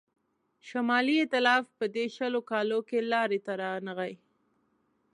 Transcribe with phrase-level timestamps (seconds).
[0.67, 4.13] شمالي ایتلاف په دې شلو کالو کې لاري ته رانغی.